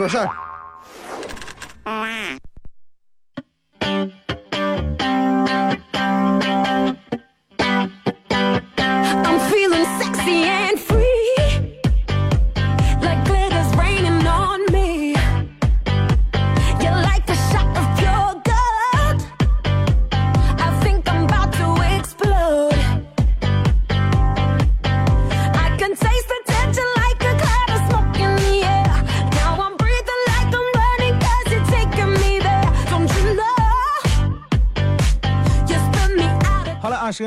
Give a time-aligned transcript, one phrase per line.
[0.00, 0.49] 说事儿。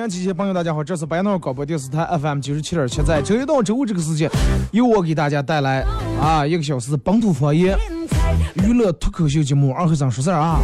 [0.04, 4.30] 音机朋友，大家好，这是白闹广播电视台 FM 九十七点七，在周一到周五这个时间，
[4.72, 5.86] 由我给大家带来
[6.22, 7.78] 啊一个小时本土方言
[8.56, 10.60] 娱乐脱口秀节目《二和尚说事儿》啊。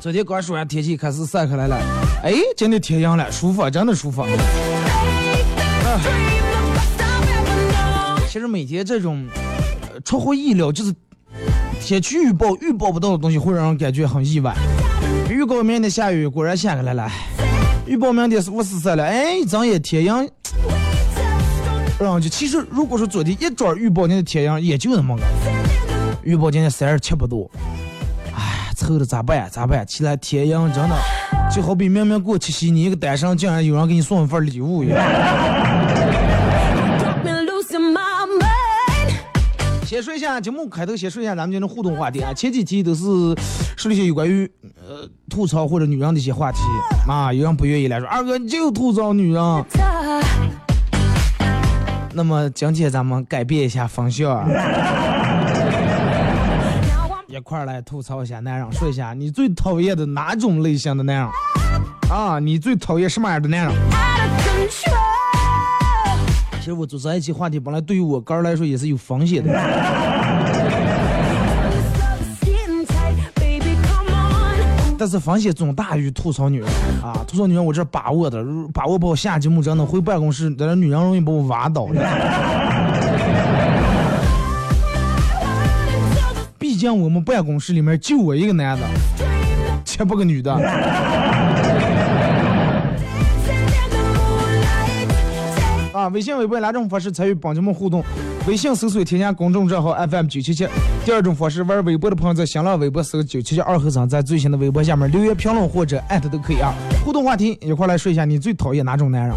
[0.00, 1.76] 昨天刚说完天气开始晒开来了，
[2.22, 4.24] 哎，今天天阳了，舒服，真的舒服。
[8.28, 9.26] 其实每天这种、
[9.82, 10.94] 呃、出乎意料，就是
[11.86, 14.52] 天气预报预报不到的东西，会让人感觉很意外。
[15.30, 17.08] 预告明天下雨，果然下下来了。
[17.86, 20.10] 预报明天是五十晒了，哎，睁眼天阴，
[22.00, 25.22] 让人就其实如果说昨天一早预报你的天阳也就那么个，
[26.24, 27.48] 预报今天三十七八度，
[28.34, 29.48] 哎，凑的咋办？
[29.48, 29.86] 咋办？
[29.86, 30.96] 起来天阴真的
[31.54, 34.98] 就好比明明过七夕，你一个单身，竟然有人给你送一份礼物一样。
[39.86, 42.34] 先说一下节目开头，先说一下咱们今天的互动话题啊。
[42.34, 43.04] 前几期都是
[43.76, 44.50] 说了一些有关于
[44.84, 46.58] 呃吐槽或者女人的一些话题
[47.08, 49.64] 啊，有人不愿意来说二哥你就吐槽女人。
[52.12, 54.48] 那么今天咱们改变一下方向啊，
[57.28, 61.28] 一块儿来吐槽一下男人，说一下你最讨厌的哪种类型的男人
[62.10, 62.40] 啊？
[62.40, 63.72] 你最讨厌什么样的男人？
[66.66, 69.52] 实我做这一期话题本来对于我个人来说也是有风险的。
[74.98, 76.68] 但是风险总大于吐槽女人
[77.02, 77.22] 啊！
[77.28, 82.00] 吐槽女人我这把握的，把握不好下节目真的回办公室，在这女人容易把我挖倒的。
[86.58, 88.86] 毕竟我们办公室里面就我一个男的，
[89.84, 90.56] 七八个女的。
[95.96, 98.04] 啊，微信、微博两种方式参与帮节目互动。
[98.46, 100.68] 微信搜索添加公众账号 FM 九七七。
[101.04, 106.74] 第二种方式，玩微博的朋友在新浪微博搜九七七二和尚，在最新的微博下面留言评论或者艾特都可以啊。
[107.04, 109.34] 互动话题一块来说一下，你最讨厌哪种男人？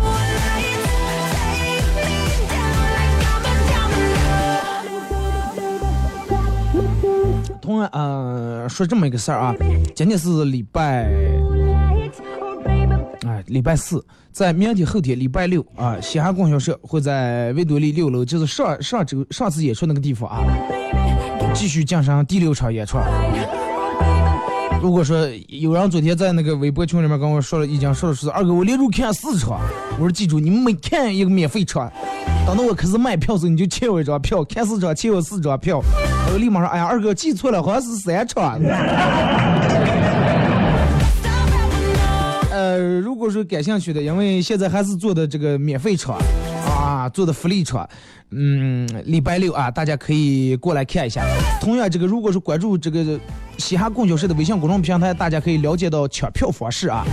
[7.61, 9.55] 同样，呃，说这么一个事儿啊，
[9.95, 11.07] 今天是礼拜，
[13.27, 20.41] 哎，礼拜四，在明天后天礼拜六啊，西安供销社会在维多利六楼，就是上上周上次演出那个地方啊，
[21.53, 22.97] 继续进行第六场演出。
[24.81, 29.59] 如果说有人昨天在那个微博群里面跟我说了，已经说了是二哥，我连着看四场，
[29.97, 31.91] 我说记住，你们每看一个免费场，
[32.47, 35.81] 等到我开始卖票时候，你就欠我一张票，看四场欠我四张票。
[36.31, 38.57] 我立马说，哎呀，二哥记错了，好像是三场。
[42.69, 46.19] 呃，如果说感兴趣的，因为现在还是做的这个免费场
[46.67, 47.89] 啊，做的福利场，
[48.29, 51.25] 嗯，礼拜六啊，大家可以过来看一下。
[51.59, 53.19] 同样，这个如果是关注这个
[53.57, 57.03] 嘻哈供销社的微信公众平台，大家可以了解到抢票方式啊。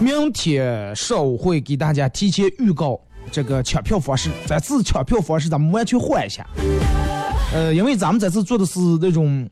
[0.00, 2.98] 明天上午会给大家提前预告
[3.30, 6.46] 这个抢票方式，这次抢票方式咱们完全换一下。
[7.52, 9.46] 呃，因为咱们这次做的是那种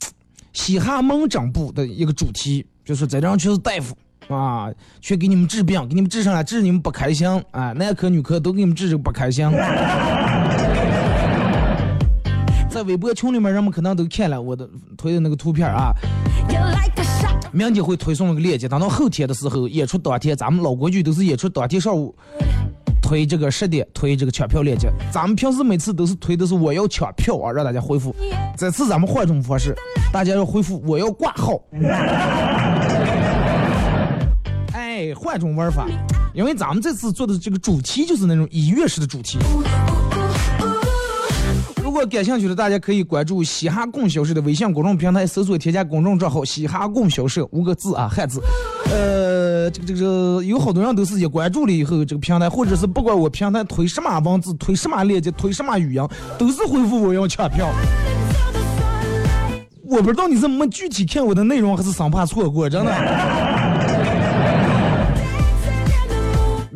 [0.55, 3.95] 嘻哈门诊部的一个主题，就是在这上全是大夫
[4.29, 4.69] 啊，
[5.01, 9.49] 去给你们治病，给你们治上来，治你们不开心啊，男科女科都给你们治这个不开心。
[12.69, 14.69] 在微博群里面，人们可能都看了我的
[14.99, 15.93] 推的那个图片啊，
[17.53, 22.15] 明天会推送一个链接，等到后天的时候，演出当天，咱们老规矩都是演出当天上午
[23.01, 24.91] 推这个十点推这个抢票链接。
[25.11, 28.15] 咱们平时每次都是推的是我要抢票啊，让大家回复。
[28.59, 29.75] 这次咱们换种方式，
[30.13, 31.59] 大家要回复我要挂号。
[35.15, 35.87] 换种玩法，
[36.35, 39.39] 因为咱们这次做的这个主题就是那种音乐式的主题。
[41.83, 48.41] 如果感兴趣的，大家可以关注嘻哈供销社的微信公众平台，搜索添加公众账号“嘻哈供销社”五个字啊，汉字。
[48.91, 57.71] 呃，这个这个有好多人都是也关注了以后，这个平台或者是不管我平台推什么文字、推什么链接、推什么语音，都是回复我要抢票。
[59.89, 62.93] 我不知道你是没具体看我的内容，还是生怕错过，真的。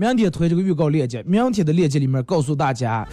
[0.00, 3.06] 明天推这个预告链接，明天的链接里面告诉大家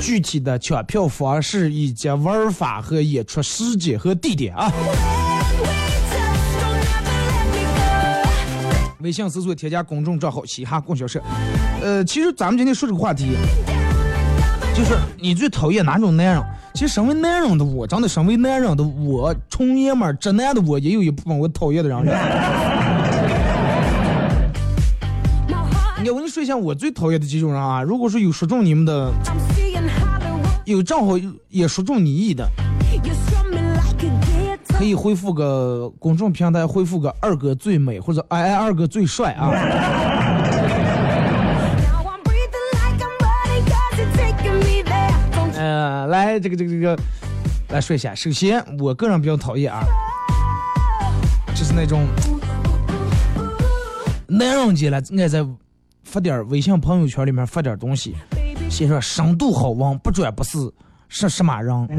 [0.00, 4.70] 具体的抢票方式以及玩法和演出时间和地点啊。
[9.00, 11.20] 微信搜索添加公众账号“嘻哈供销社”。
[11.82, 13.32] 呃，其实咱们今天说这个话题，
[14.76, 16.42] 就是你最讨厌哪种男人？
[16.72, 21.98] 其实身为男人的我，真的身为男人的我，纯爷们儿、直男的我，也有一部分我讨厌的人。
[26.10, 27.82] 我跟你说一下我最讨厌的几种人啊。
[27.82, 29.12] 如果说有说中你们的，
[30.64, 31.18] 有正好
[31.48, 32.48] 也说中你意的，
[34.76, 39.50] 可以恢复个公众平台，恢复个二哥最美或者哎哎二哥最帅啊。
[45.54, 46.96] 呃，来这个这个这个
[47.68, 48.14] 来说一下。
[48.14, 49.82] 首先，我个人比较讨厌啊，
[51.54, 52.06] 就是那种
[54.28, 55.44] 男人节了，爱在
[56.10, 58.16] 发点微信朋友圈里面发点东西，
[58.70, 60.58] 写上深度好文，不转不是
[61.08, 61.86] 是什么人。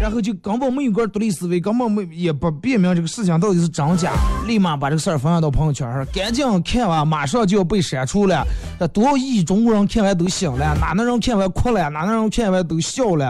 [0.00, 4.12] 然后就根本没有个独立思维，根本没也不辨明这个事情到底是真假，
[4.46, 8.42] 立马把这个事儿分享到朋友圈上，赶紧看完马上就要被删除了。
[8.78, 13.28] 这多亿中国人看完都醒了，哪能人看完哭了，哪能人看完都笑了，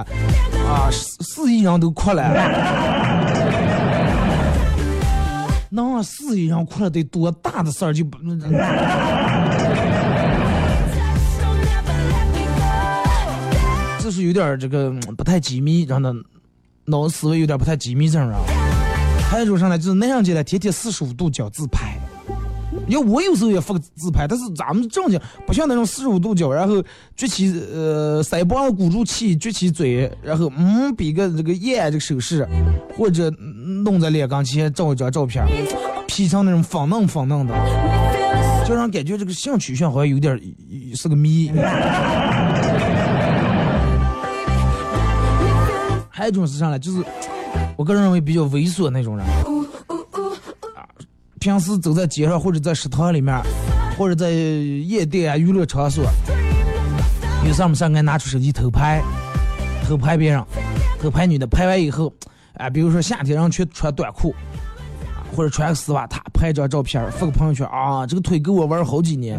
[0.68, 3.43] 啊，四四亿人都哭了。
[5.74, 8.16] 能让四亿人哭了得多大的事儿就不。
[13.98, 16.18] 这是有点这个不太机密，然后呢。
[16.86, 18.38] 脑子思维有点不太机密这样啊。
[19.30, 21.98] 还有一种上来就是那样进来天天四十五度角自拍。
[22.88, 26.82] 要我有时候也发个自拍，但是咱们正经不像那种四十五度角，然后
[27.16, 32.46] 举起呃腮帮鼓住气，撅起嘴，然后嗯比个这个耶这个手势，
[32.96, 33.30] 或者
[33.84, 35.44] 弄在脸跟前照一张照片
[36.06, 37.54] ，P 成那种粉嫩粉嫩的，
[38.66, 40.38] 就让感觉这个性取向好像有点
[40.94, 41.50] 是个谜。
[46.10, 46.78] 还有一种是啥呢？
[46.78, 47.02] 就是
[47.76, 49.26] 我个人认为比较猥琐那种人，
[51.44, 53.38] 平时走在街上或者在食堂里面，
[53.98, 56.02] 或者在夜店啊娱乐场所，
[57.46, 59.02] 有事没事爱拿出手机偷拍，
[59.86, 60.42] 偷拍别人，
[61.02, 62.10] 偷拍女的，拍完以后，
[62.54, 64.34] 啊，比如说夏天人去穿短裤，
[65.36, 69.38] 或者穿个丝袜，他拍张照片发个朋友圈啊，这个腿给我玩好几年。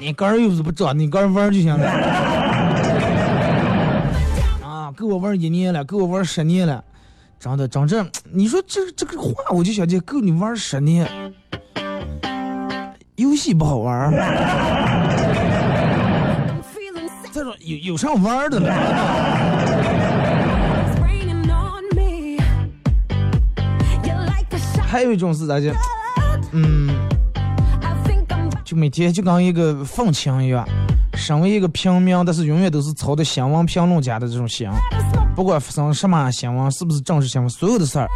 [0.00, 2.27] 你个人又不是不知道，你个人玩就行了。
[4.98, 6.82] 啊，够我玩一年了，够我玩十年了，
[7.38, 11.08] 真的，真正，你说这这个话，我就想起够你玩十年，
[13.14, 14.10] 游戏不好玩。
[17.30, 18.74] 再说有有啥玩的了？
[24.82, 25.72] 还有一种是咋的？
[26.50, 26.88] 嗯。
[28.64, 30.68] 就每天就跟一个愤青一样，
[31.18, 34.66] 身为一个平民，但是永远都是操的新闻评论家的这种心，
[35.34, 38.08] 不管发生什么新闻，是不是正式新闻，所有的事儿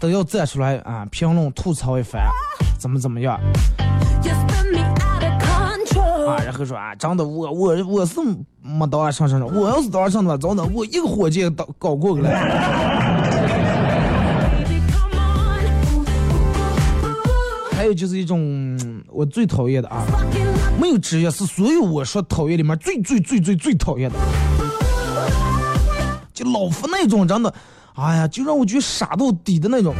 [0.00, 2.20] 都要站出来啊，评论吐槽一番，
[2.76, 3.40] 怎么怎么样。
[6.28, 8.20] 啊，然后说啊，真的，我我我是
[8.60, 12.30] 没当上上上，我要是当上的话，真的，我一个火箭搞搞过去了。
[17.72, 18.76] 还有就是一种
[19.12, 20.04] 我最讨厌的啊，
[20.80, 24.16] 没有职业，是所有我说讨厌里面最最最最最讨厌的，
[26.32, 27.52] 就老发那种真的，
[27.94, 29.94] 哎呀，就让我觉得傻到底的那种，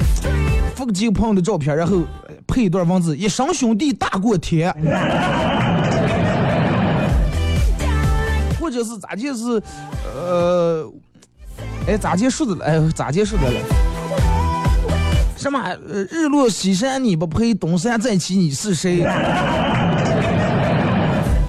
[0.75, 2.03] 发个几个朋友的照片，然后
[2.47, 4.73] 配一段文字，一生兄弟大过天，
[8.61, 9.63] 或者是咋就是，
[10.15, 10.89] 呃，
[11.87, 12.65] 哎咋结束的？
[12.65, 13.61] 哎咋结束的了？
[15.41, 15.59] 什么？
[15.89, 19.03] 呃，日落西山你不配，东山再起你是谁？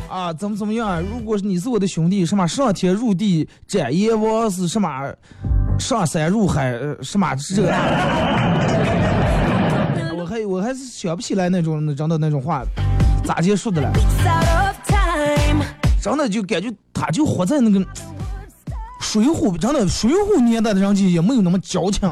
[0.08, 1.02] 啊，怎么怎么样？
[1.02, 4.90] 如果你是我的兄弟，什么上天入地斩阎王是什么？
[5.78, 7.64] 上山入海什么这？
[10.18, 12.64] 我还我还是想不起来那种真的那种话，
[13.26, 13.92] 咋结束的了？
[16.02, 17.86] 真的就感觉他就活在那个。
[19.02, 22.08] 水浒真的水浒年代的人就也没有那么矫情。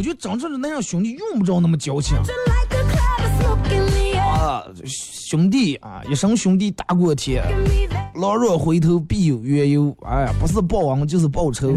[0.00, 2.16] 我觉得真正的那样兄弟用不着那么矫情.
[4.16, 7.44] 啊，兄弟啊，一生兄弟大过天
[8.14, 9.94] 老若回头必有冤由。
[10.06, 11.76] 哎呀，不是报恩就是报仇。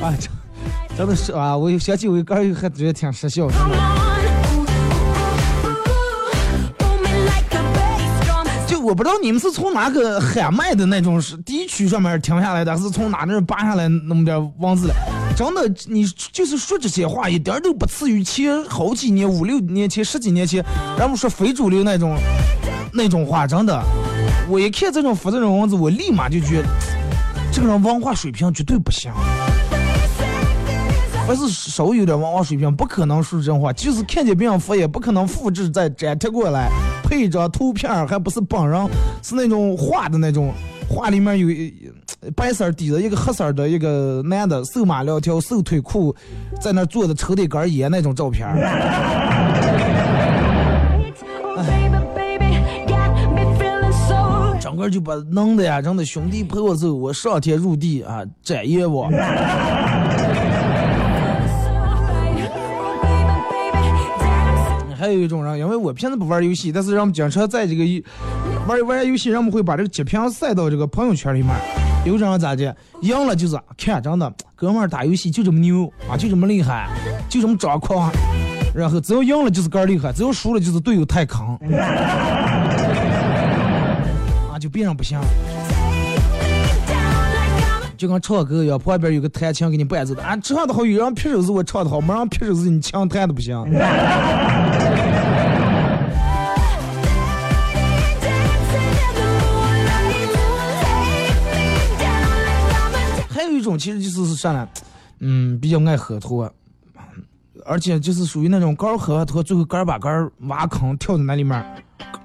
[0.00, 0.30] 啊，真
[0.96, 1.56] 真的是啊！
[1.56, 3.54] 我想起我刚还觉得挺失笑的。
[8.86, 14.94] 我不知道你们是从哪个喊麦的那种是地区上面停下来的，还是从哪那扒下来那么点网子来？
[15.34, 20.64] 真的，你就是说这些话一点儿都不次于前好几年、五六年前、十几年前，
[20.96, 22.16] 咱们说非主流那种
[22.92, 23.82] 那种话，真的，
[24.48, 26.68] 我一看这种发这种文字，我立马就觉得
[27.52, 29.10] 这个人文化水平绝对不行。
[31.26, 33.72] 不是稍微有点文化水平，不可能说真话。
[33.72, 36.70] 就是看见别人发，也不可能复制再粘贴过来，
[37.02, 38.88] 配一张图片儿，还不是本人，
[39.24, 40.52] 是那种画的那种，
[40.88, 41.74] 画里面有一
[42.36, 46.14] 白色底子一个黑色的一个男的，瘦马两条，瘦腿裤，
[46.60, 48.56] 在那坐的抽的根烟那种照片儿。
[54.60, 59.10] 整个就把弄的呀，真的兄弟陪我走，我上天入地啊，展业我。
[65.06, 67.84] 还有一种人，因为我平时不玩游戏，但是让我们经常在这个
[68.66, 71.54] 玩玩游戏，让我们会把这个截屏晒到这个朋友圈里面。
[72.04, 76.88] 有种人咋的，赢了就是看真的，哥们儿打游戏就这么牛啊，就这么厉害，
[77.28, 78.10] 就这么张狂。
[78.74, 81.56] 然后只要赢了就是个厉害，只要输了就是队友太坑。
[84.50, 85.20] 啊，就别人不行，
[87.96, 93.56] 就跟唱歌一样，旁边有个弹琴给你伴奏的，啊，唱的好，有人劈手是我唱的好，没人劈手是你枪弹的不行。
[103.66, 104.68] 这种其实就是啥呢？
[105.18, 106.48] 嗯，比较爱喝脱，
[107.64, 111.60] 而且就是属于那种刚喝完脱，最后杆把杆挖坑跳在那里面，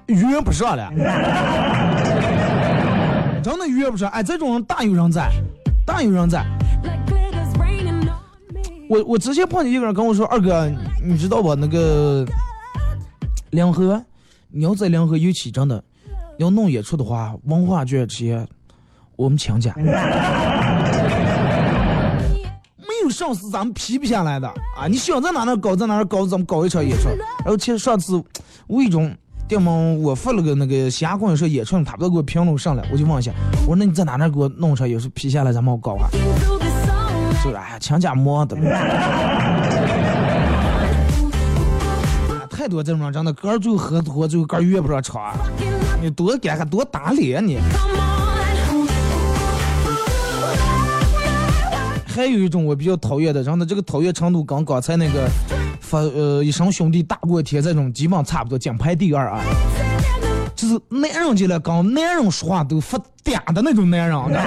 [0.06, 0.88] 约不上了，
[3.42, 4.08] 真的约不上。
[4.10, 5.32] 哎，这种人大有人在，
[5.84, 6.46] 大有人在。
[8.88, 10.70] 我我之前碰见一个人跟我说，二哥，
[11.02, 11.56] 你知道吧？
[11.58, 12.24] 那个
[13.50, 14.00] 两河，
[14.48, 15.82] 你要在两河尤其真的
[16.38, 18.46] 要弄演出的话，文化局这些
[19.16, 19.74] 我们强加。
[23.22, 24.88] 上司咱们批不下来的啊！
[24.88, 27.08] 你想在哪那搞，在哪搞，咱们搞一场演出。
[27.44, 28.20] 然后其实上次
[28.66, 36.08] 无意中，电门我发了个那个西安公园社演出，他不给我评论上来，我就问一下，我说那你在哪那给我弄一场演出批下来，咱们搞啊？
[37.44, 38.56] 就是哎呀，强加没的。
[42.50, 47.60] 太多这种人真的，个儿最后喝多，最后个儿约不上场，Fucking up, 你多尴尬多打脸你。
[52.14, 55.26] 还有一种我比较讨厌的，然后呢这个讨厌程度跟刚才那个
[55.80, 59.40] 发呃一声兄弟大过天这种基本差不多，仅排第二啊。
[60.54, 64.42] 就是男人进来跟男人说话都发嗲的那种男人，真的。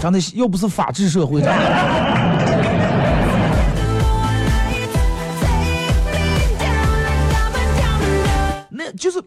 [0.00, 1.54] 真的要不是法治社会，真的。
[8.70, 9.18] 那就是，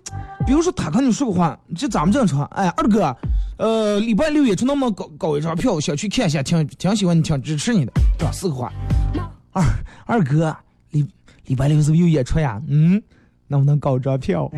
[0.47, 3.13] 比如说他跟你说个话，就咱们这样说，哎，二哥，
[3.57, 8.31] 呃，礼拜六演出能不能搞搞一张票，想去看一下，挺挺喜欢你，挺支持你的，对吧？
[8.31, 8.71] 四个话，
[9.51, 9.61] 二
[10.05, 10.55] 二哥，
[10.91, 11.05] 礼
[11.47, 12.61] 礼拜六是不是有演出呀？
[12.69, 13.03] 嗯，
[13.47, 14.49] 能不能搞张票？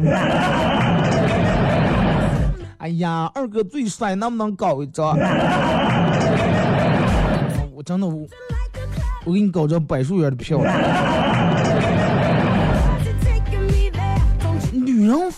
[2.78, 5.18] 哎呀，二哥最帅，能不能搞一张？
[7.74, 8.28] 我真的我
[9.26, 10.60] 我给你搞张柏树园的票。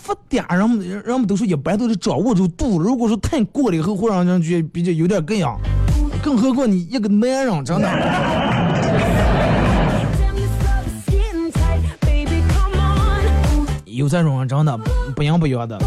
[0.02, 5.46] 女人发嗲，人们人们都说一般都是掌握住度，如果说太过了以后，会让人觉得比较有点膈应。
[6.22, 7.88] 更何况你一个男人，真的。
[13.84, 14.76] 有这种人真的
[15.14, 15.78] 不样不样的。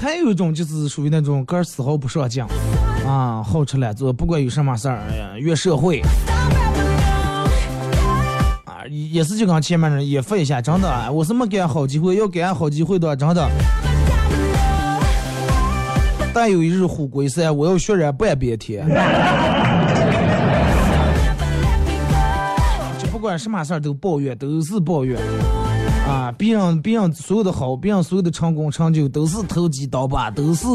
[0.00, 2.44] 还有一种就是属于那种个儿丝毫不上进，
[3.06, 6.02] 啊，好吃懒做，不管有什么事儿，哎呀，越社会
[8.80, 13.46] 啊，也是就跟前面人也发一下，真的，我是没给俺好机会，要给俺好机会的，真的。
[16.32, 18.88] 但有一日虎归山，我要血染半边天。
[22.98, 25.20] 就不管什么事儿都抱怨，都是抱怨。
[26.08, 30.66] 啊，别人别人所有的好，别人所有的成功成就都是投机倒把，都是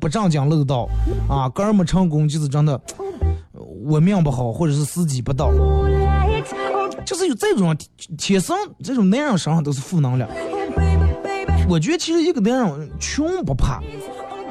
[0.00, 0.88] 不正经漏道
[1.28, 2.80] 啊，个人没成功就是真的
[3.84, 5.50] 我命不好，或者是时机不到，
[7.04, 7.76] 就是有这种
[8.16, 10.28] 天生这种男人身上都是负能量。
[11.68, 13.80] 我觉得其实一个男人穷不怕，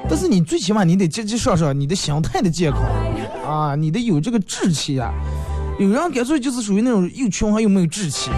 [0.10, 2.82] 但是你最起码你得积极上上，你的心态的健康。
[3.46, 5.14] 啊，你得有这个志气呀、
[5.78, 8.32] 有人干脆就是属于那种又穷还又没有志气、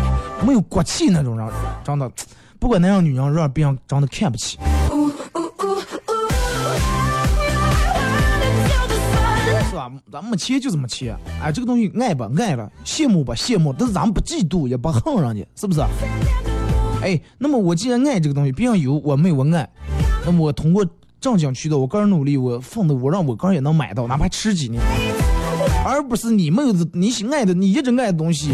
[0.46, 1.48] 没有骨气那种人，
[1.84, 2.10] 真的，
[2.58, 4.58] 不管男人女人，让别人真的看不起，
[10.12, 15.82] 咱没切就怎么切，哎，这个东西爱吧爱了，羡慕吧羡慕，但是咱们不嫉妒也不恨人家，是不是？
[17.02, 19.70] 哎，那么我既然爱这个东西，别人有我没我爱，
[20.26, 20.86] 那么我通过
[21.20, 24.82] 正经渠道，我个人努力，我奋斗，我让我个人也能买到，哪怕吃几年，
[25.86, 28.54] 而不是你没有你喜爱的，你一直爱的东西，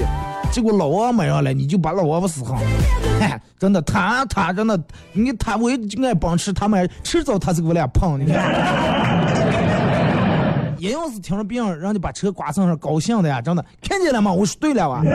[0.51, 2.57] 结果老王买上来，你就把老王不死横。
[3.19, 4.81] 哎，真的，他他真的，
[5.11, 9.38] 你他我也爱帮吃，他买迟早他是个我俩胖，你看。
[10.79, 14.31] 也要是听着别人让你把车刮蹭上，高兴的呀，真的，看见了吗？
[14.31, 15.01] 我说对了哇。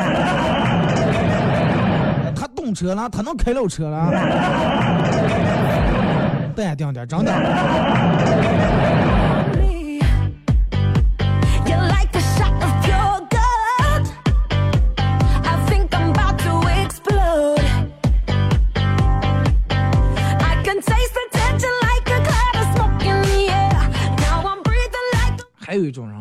[2.36, 4.10] 他懂车了，他能开了车了。
[6.54, 7.32] 淡定点，真的。
[25.74, 26.16] 还有一种人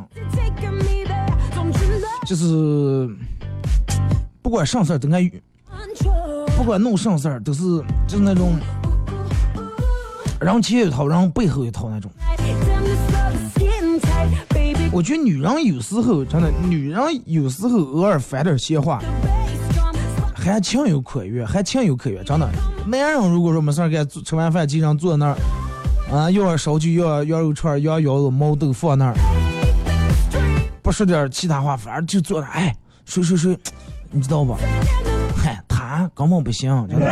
[2.26, 3.08] 就是
[4.42, 5.32] 不管上事儿都爱，
[6.58, 7.62] 不管弄上事儿都是
[8.08, 8.58] 就是那种
[10.42, 12.10] 人前一套，人背后一套那种。
[14.92, 19.00] 我觉得女人有时候真的，女人有时候偶尔翻点闲话，
[20.34, 22.50] 还情有可原，还情有可原，真的。
[22.88, 25.38] 男人如果说没事儿干，吃完饭经常坐那儿，
[26.14, 29.16] 啊，要烧酒，要羊肉串，要羊肉、毛豆放那儿，
[30.84, 33.58] 不说点其他话，反正就坐那，哎，睡睡睡，
[34.12, 34.56] 你知道吧？
[35.36, 37.08] 嗨，他根本不行，真的。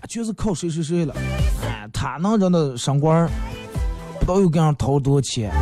[0.00, 1.14] 他就是靠睡睡睡了，
[1.62, 3.28] 哎，他能真的升官儿，
[4.18, 5.52] 不知道又给人掏多少钱，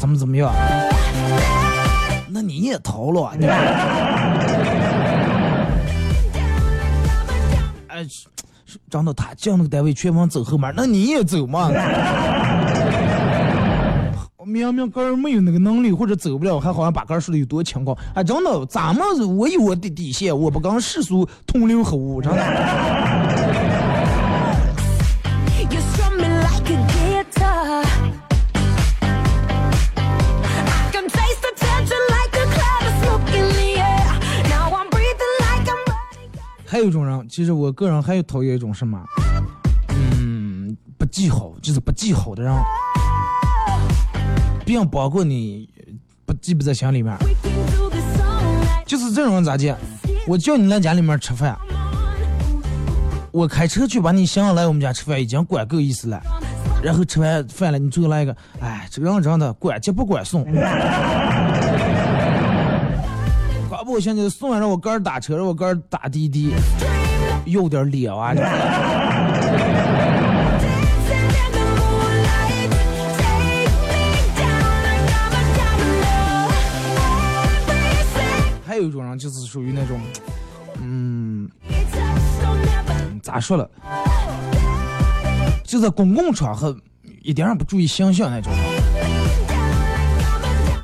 [0.00, 0.52] 怎么怎么样？
[2.28, 3.46] 那你也逃了，你
[7.86, 8.04] 哎，
[8.96, 11.70] 真的，他进那个单位全往走后门，那你也走嘛？
[14.46, 17.94] 明明个人没有那个能力，或者走不了，还好像把个人说的有多情况。
[18.14, 23.55] 哎，真的，咱们我有我的底线，我不跟世俗同流合污，真的。
[36.68, 39.00] 还有一种人，其实我个人还有讨厌一种什么，
[40.18, 42.52] 嗯，不记好，就是不记好的人，
[44.64, 45.68] 并包括你，
[46.24, 47.16] 不记不在心里面。
[48.84, 49.76] 就是这种人咋介？
[50.26, 51.56] 我叫你来家里面吃饭，
[53.30, 56.20] 我开车去把你想要来我们家吃饭，已经管够意思了。
[56.82, 60.44] 然后吃完饭了，你最后来一个，哎，这个人真的管接不管送。
[63.86, 66.52] 不行现在送来让我哥打车，让我哥打滴滴，
[67.44, 68.32] 有点儿啊！
[68.32, 68.40] 你
[78.66, 80.00] 还有一种人就是属于那种，
[80.82, 81.48] 嗯，
[83.22, 83.70] 咋说了，
[85.62, 86.76] 就在公共场合
[87.22, 88.52] 一点也不注意形象那种，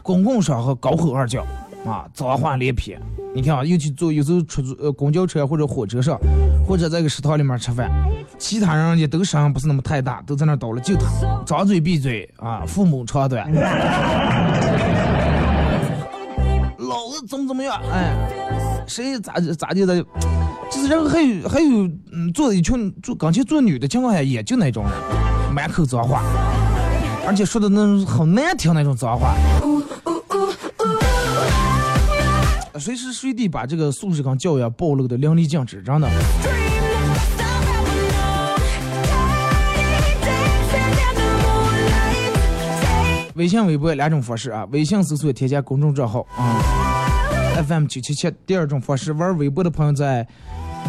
[0.04, 1.44] 公共场合高吼二叫。
[1.84, 3.00] 啊，脏话连篇。
[3.34, 6.18] 你看啊，尤其坐有时候出租呃公交车或者火车上，
[6.66, 7.90] 或者在个食堂里面吃饭，
[8.38, 11.06] 其他人也都声音不是那么太大，都在那儿叨了，就他
[11.46, 13.50] 张嘴闭嘴啊，父母长短，
[16.78, 18.14] 老子怎么怎么样，哎，
[18.86, 20.04] 谁咋咋地咋地，
[20.70, 24.92] 就是然后还有还有嗯，坐一群坐刚去坐女的情况下，也就那种人，
[25.54, 26.22] 满口脏话，
[27.26, 29.34] 而且说的那种很难听那种脏话。
[32.78, 36.08] 随时随地把这个素质跟教养暴露的淋漓尽致，真的。
[43.34, 46.60] 微信、微博两种方式啊，微信搜索添加公众账号啊、
[47.66, 48.30] FM 九七七。
[48.46, 50.26] 第二种方式，玩微博的朋友在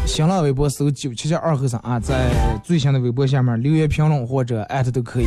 [0.06, 2.30] 新浪微博搜九七七二后三啊，在
[2.64, 5.26] 最新的微博下面留言评论或者艾特都可以。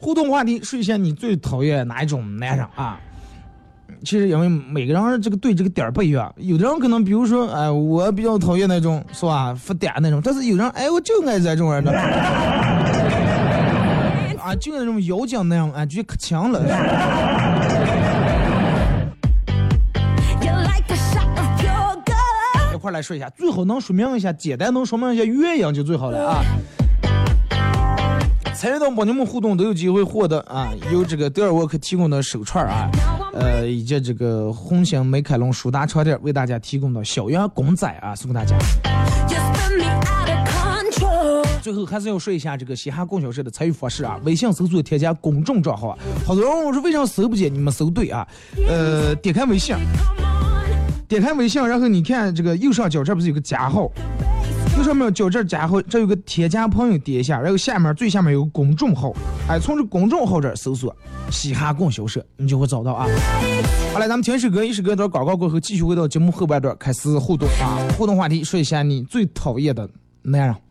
[0.00, 2.98] 互动话题：睡前你最讨厌哪一种男人啊？
[4.06, 11.90] 其实因为每个人这个对这个点儿不一样，有的人可能比如说，哎，我比较讨厌那种是吧，发嗲那种，但是有人哎，我就爱这种人的，
[14.38, 16.60] 啊，就那种妖精那样，哎，觉得可强了。
[22.72, 26.44] 一块儿来说一下，最好能说明一下，简单能说明一下原因就最好了啊。
[28.54, 32.88] 参与到帮你们互动都有机会获得啊，由这个德尔沃克提供的手串儿啊，
[33.38, 38.56] 呃，以及这个红星美凯龙舒达床垫为大家提供的小羊公仔啊，送给大家。
[41.60, 48.26] 最后还是要说一下这个嘻哈供销社的参与方式啊，微信搜索添加公众账号啊，好多人问我说为啥搜不见，你们搜对啊，
[48.68, 49.74] 呃，点开微信，
[51.08, 53.90] 点开微信，然后你看这个右上角这不是有个加号，
[54.76, 59.10] 右上面就这家伙，这有个添加朋友，点一下，然后下面最下面有个公众号，
[59.48, 60.94] 哎，从这公众号这搜索
[61.30, 63.06] 嘻哈供销社，你就会找到啊。
[63.94, 69.88] 好了，咱们听一首歌，一首歌段广告过后，继续回到节目后半段开始互动啊，互动话题说一下你最讨厌的
[70.22, 70.65] 男人。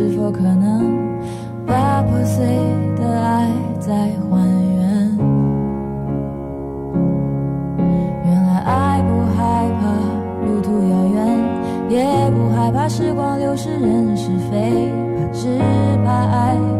[0.00, 0.96] 是否可能
[1.66, 2.42] 把破碎
[2.96, 5.18] 的爱再还原？
[8.24, 9.82] 原来爱不害怕
[10.46, 11.38] 路途遥远，
[11.90, 14.90] 也不害怕时光流逝人是非，
[15.34, 15.58] 只
[16.02, 16.79] 怕爱。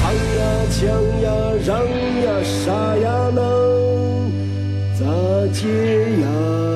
[0.81, 1.31] 想呀
[1.63, 4.31] 让呀啥呀能
[4.97, 5.05] 咋
[5.53, 5.67] 解
[6.21, 6.70] 呀？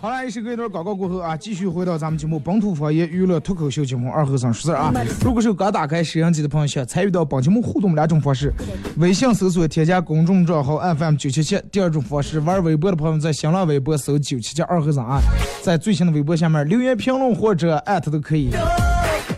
[0.00, 4.92] 好了，一首歌一段广告过后啊，继续回到咱们节目本土方言娱乐脱口秀节目二和尚说事儿啊。
[5.22, 8.52] 如果是刚打开摄像机的朋友，想参与到本节目互动两种方式：
[8.96, 15.20] 微信搜索添加公众账号 FM 九七七；第二种方式，玩微博的朋友在新浪微博搜九七七二和尚啊，
[15.62, 18.50] 在最新的微博下面留言评论或者艾特都可以。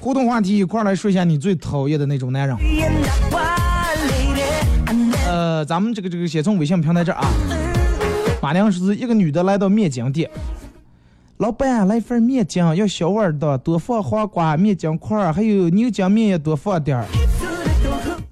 [0.01, 2.57] 互动话题一块儿来说一下你最讨厌的那种男人。
[5.27, 7.27] 呃，咱们这个这个先从微信平台这儿啊，
[8.43, 10.29] 马良是一个女的来到面筋店，
[11.37, 17.07] 老板来份面筋，要小碗的，多放黄瓜、面筋块儿，还有牛筋面也多放点儿。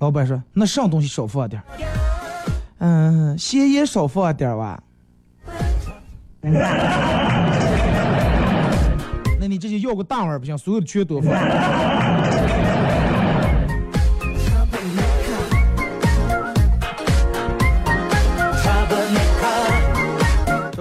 [0.01, 1.65] 老板说：“那啥东西少放点儿？
[2.79, 4.83] 嗯，咸盐少放点儿吧。
[9.39, 11.33] 那你这就要个大碗不行，所有的全多放。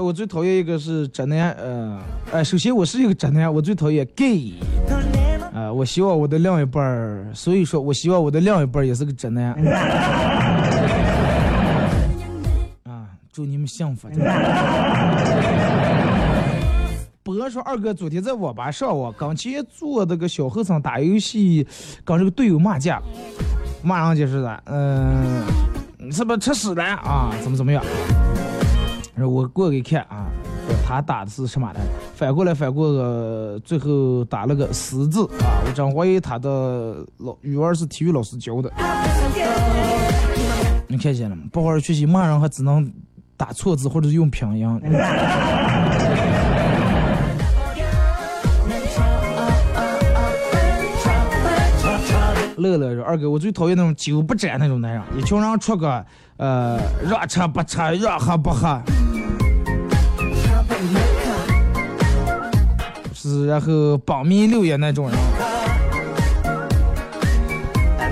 [0.10, 4.56] 我最讨厌一个是渣男，呃，哎，首先我是一个渣男，我最讨厌 gay，
[5.54, 9.54] 啊、我希望我的另一半，所以说我希望我的另一半也是个渣男，
[12.86, 14.10] 啊，祝你们幸福。
[17.22, 21.68] 博说二哥昨天在网吧上网，跟前坐那个小和尚打游戏，
[22.04, 23.00] 跟这个队友骂架，
[23.84, 25.46] 骂上去是的，嗯、
[26.00, 27.32] 你是不是吃屎了啊？
[27.44, 27.86] 怎么怎么样？
[29.28, 30.28] 我过给看啊，
[30.86, 31.80] 他打的是什么的？
[32.16, 35.64] 反过来反过个，最后打了个死字啊！
[35.66, 38.72] 我真怀疑他的老语文是体育老师教的。
[40.88, 41.44] 你看见了吗？
[41.52, 42.92] 不好好学习，骂人还只能
[43.38, 44.82] 打错字或者是用拼音。
[52.60, 56.06] 乐乐说：“二哥，我最讨厌那种酒不沾那种男人，一群人出个
[56.38, 56.78] 呃
[57.10, 58.82] 让吃不吃，让喝不喝，
[63.14, 65.18] 是然后榜名六爷那种人。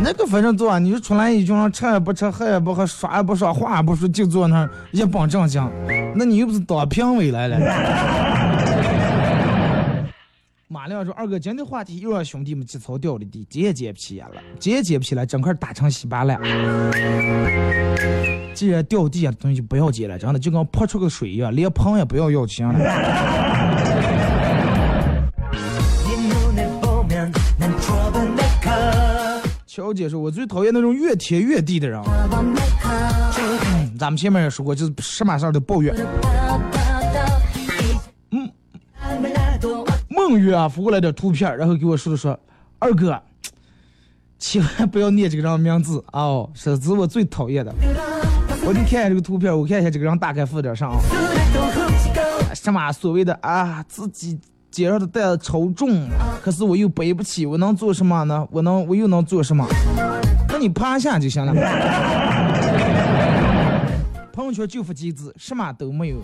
[0.04, 5.70] 那个反正做，你说出来一群人吃也不吃，喝也不喝，耍也不耍，话也不说，就坐那儿一本正经，
[6.16, 7.58] 那你又不是当评委来了。”
[10.70, 16.38] 马亮说：“二哥，今天话题又让兄弟们节操掉了地，接也接不起眼了，接也接不起来，整块打成稀巴烂。
[18.54, 22.78] 既然掉地下的东西就不要接了，真的就跟泼出个水一样，连盆也不要要钱了。”
[29.66, 32.02] 乔姐说：“我最讨厌那种越贴越地的人。
[32.04, 32.54] 嗯”
[33.98, 35.96] 咱们前面也说过，就是什么事都抱怨。
[40.28, 42.38] 正月啊发过来点图片然后给我说说
[42.80, 43.18] 二哥
[44.38, 47.74] 千万不要念这个人名字哦是指我最讨厌的。
[48.66, 51.00] 我给你看下这个图片我看一下这个人大概附点啥啊。
[52.54, 54.38] 什么所谓的啊自己
[54.70, 56.10] 肩上的担子超重
[56.42, 58.46] 可是我又背不起我能做什么呢？
[58.52, 59.66] 我能我又能做什么？
[60.50, 61.54] 那你趴下就行了。
[64.34, 66.18] 朋友圈就发金子什么都没有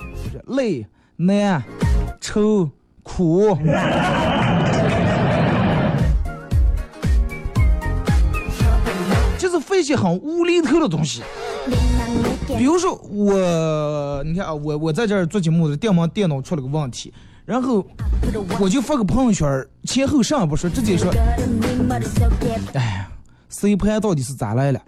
[0.47, 0.85] 累
[1.15, 1.63] 难
[2.19, 2.69] 愁。
[3.03, 3.55] 苦。
[9.37, 11.21] 就是发一些很无厘头的东西。
[12.57, 17.13] 比如说我，你看啊，我我在这儿做节目的电忙电脑出了个问题，
[17.45, 17.85] 然后
[18.59, 21.11] 我就发个朋友圈儿，前后啥也不说，直接说，
[22.73, 23.09] 哎呀
[23.49, 24.79] ，C 盘到底是咋来了？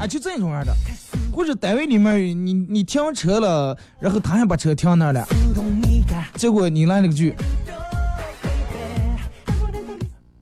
[0.00, 0.74] 啊，就这种样的，
[1.32, 5.26] 或者单位里面你你停车了，然后他还把车停那儿了，
[6.34, 7.34] 结果你来了个句，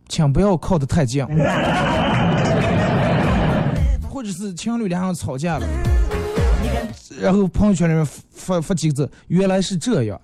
[0.09, 1.24] 请不要靠得太近。
[4.11, 5.66] 或者是情侣俩人吵架了，
[7.20, 10.20] 然后朋友圈里面发发几个字，原来是这样。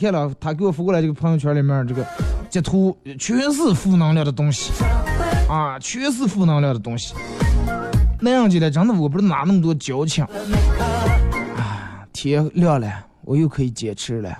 [0.00, 2.02] 看了，他给我发过来这个朋友圈里面这个
[2.48, 4.72] 截图，全是负能量的东西，
[5.46, 7.14] 啊，全是负能量的东西。
[8.18, 10.24] 那样子的，真的我不知道哪那么多矫情。
[11.54, 12.90] 啊，天亮了，
[13.24, 14.38] 我又可以解吃了。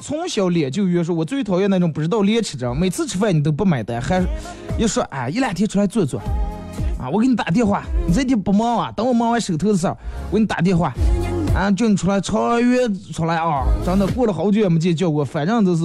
[0.00, 4.20] 从小脸就约说，我最讨厌那种不知道廉耻的人，每次吃饭你都不买单，还
[4.76, 6.20] 要说哎一两天出来坐坐，
[7.00, 9.96] 啊我给你打电话，你这天不忙啊，等我忙完手头的事儿，
[10.30, 10.92] 我给你打电话，
[11.54, 15.82] 啊叫你出来超越出来啊，真的过了好久也没见叫过，反正都是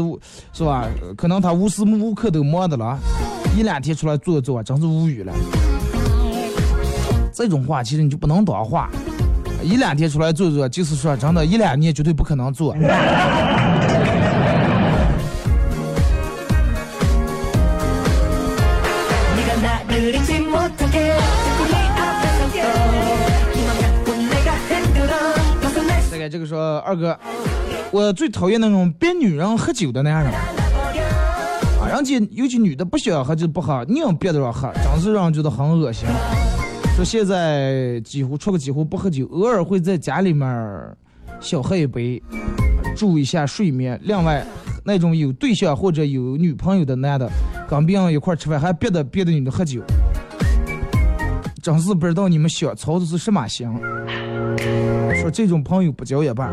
[0.51, 0.85] 是吧？
[1.15, 2.97] 可能他无时无刻都忙的了，
[3.57, 5.31] 一两天出来坐坐，真是无语了。
[7.33, 8.89] 这种话其实你就不能当话，
[9.63, 12.75] 一两天出来坐坐，就是说真的，一两年绝对不可能做。
[26.35, 27.17] 这个说二哥，
[27.91, 30.33] 我最讨厌那种逼女人喝酒的那样人。
[30.33, 36.05] 啊，人家尤其女的不想喝就不喝，硬逼着让喝，真是让人觉得很恶心。
[36.93, 40.45] 说现在几乎出个几乎不喝酒，偶尔会在家里面
[41.39, 42.21] 小喝一杯，
[42.97, 43.97] 助一下睡眠。
[44.03, 44.45] 另外，
[44.83, 47.29] 那种有对象或者有女朋友的男的，
[47.69, 49.81] 跟别人一块吃饭还逼着别的女的喝酒，
[51.63, 53.69] 真是不知道你们想操的是什么心。
[55.25, 56.47] 说这种朋友不交也罢，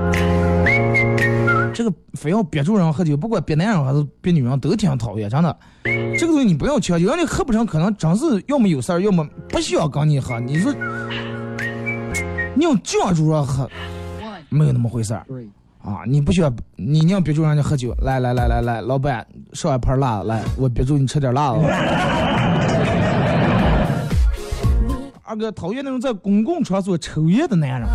[1.74, 5.54] 这个非要憋住人喝酒，不管憋男人还是憋女人，都挺讨厌，真的。
[5.84, 10.40] 这个东西你不要强求，人家喝不成，可能真是要么有事儿，要么不需要跟你喝。
[10.40, 10.72] 你说，
[12.54, 13.68] 你要犟住让喝，
[14.48, 15.26] 没有那么回事儿
[15.82, 16.00] 啊！
[16.06, 21.60] 你不需要，你你要憋住人家喝酒，来来来来来，老板上一盘辣子，来，我憋住你吃点辣子。
[25.32, 27.88] 二哥讨厌那种在公共场所抽烟的男人。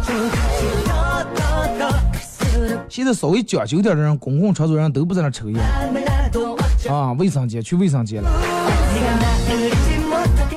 [2.89, 5.63] 现在稍微讲究点的人，公共场所人都不在那抽烟
[6.89, 8.29] 啊，卫生间去卫生间了。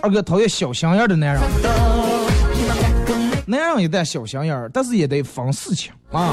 [0.00, 1.42] 二哥讨厌小心眼的男人，
[3.44, 6.32] 男人也带小心眼儿，但是也得防事情啊。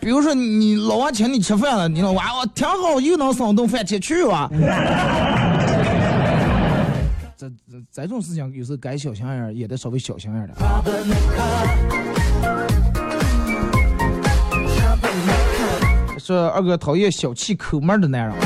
[0.00, 4.48] 比如说你老王请你吃饭了，你老王我挺好，又能省顿饭钱去吧。
[7.36, 10.54] 这这这种事情有时候该小心眼儿也得稍微小心眼儿的。
[16.18, 18.36] 说二哥讨厌小气抠门的男人，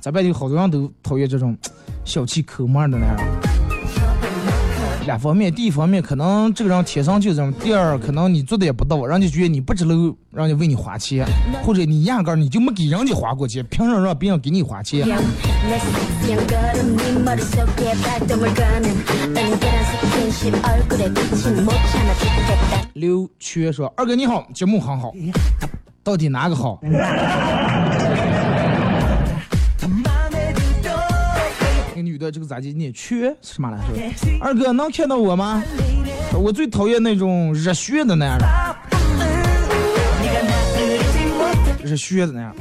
[0.00, 1.56] 咱班有好多人都讨厌这种
[2.04, 3.47] 小气抠门的男人。
[5.08, 9.94] 两方面，第一方面可能这个人天生就这样，第二可能你做的也不到，人家觉得你不值得，
[10.30, 11.26] 让人家为你花钱，
[11.64, 15.06] 或者你压根儿你就没给人家花过钱，凭什么让别人给你花钱？
[22.92, 25.10] 刘缺说：“二哥你好，节目很好，
[26.04, 26.78] 到底哪个好？”
[32.08, 33.84] 女的这个咋地念缺是什么来着？
[34.40, 35.62] 二哥能看到我吗？
[36.32, 38.48] 我最讨厌那种热血的男人，
[41.84, 42.54] 热血的那样，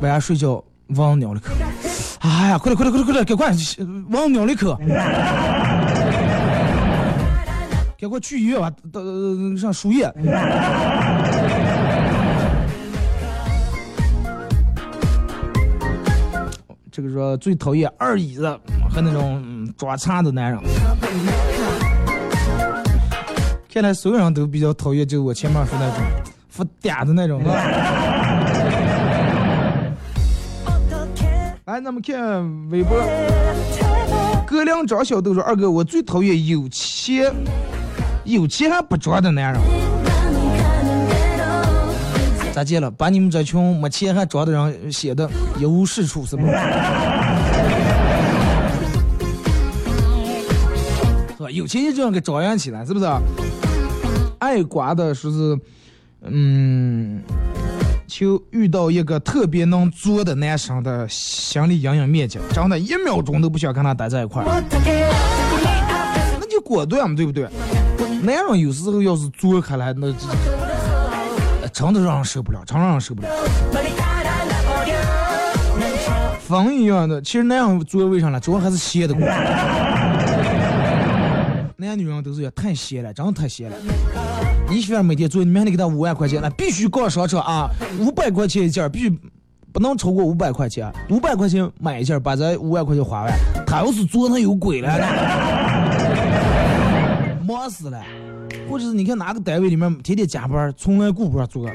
[0.00, 1.54] 晚上睡觉忘尿了口。
[2.20, 3.54] 哎呀，快点快点快点快点，赶快
[4.10, 4.78] 忘尿了口。
[7.98, 9.00] 赶快去医院吧，到
[9.56, 10.04] 上输液。
[17.06, 18.44] 个说最讨厌二椅子
[18.90, 20.60] 和那种嗯装叉的男人。
[23.72, 25.96] 看来所有人都比较讨厌，就我前面说那种
[26.48, 27.42] 发嗲的那种。
[31.64, 32.98] 来， 咱们看微博。
[34.46, 37.34] 哥俩张小豆说：“二哥，我最讨厌有钱
[38.24, 39.60] 有钱还不装的男人。”
[42.56, 42.90] 咋见了？
[42.90, 45.28] 把你们这群没钱还装的人显得
[45.60, 46.46] 一无是处，是不？
[46.46, 46.52] 是
[51.38, 51.50] 吧？
[51.50, 53.06] 有钱就这样给张扬起来，是不是？
[54.38, 55.58] 爱瓜的说是，
[56.22, 57.22] 嗯，
[58.06, 64.64] 就遇到一个特别能作的男生的心理阴影面积，真的，一秒钟都不想跟他待在一块儿，
[66.40, 67.46] 那就果断嘛，对不对？
[68.22, 70.10] 男人有时候要是作开来，那
[71.76, 73.28] 真的让人受不了，真让人受不了。
[76.40, 78.40] 风一样的，其实那样作为啥呢？
[78.40, 79.22] 主要还是歇的过。
[81.76, 83.76] 男女人都是要太闲了，真的太闲了。
[84.70, 87.68] 你媳妇每天做，你们还得给她五万块钱，那必须逛商场啊，
[88.00, 89.10] 五百块钱一件，必须
[89.70, 93.32] 不能超过五百块钱，五百块钱买一件，把这五万块钱花完。
[93.66, 94.98] 她要是做，那有鬼了，
[97.46, 98.02] 忙死了。
[98.76, 101.66] 或者是你看哪个单位里面天天加班，从来顾不上做。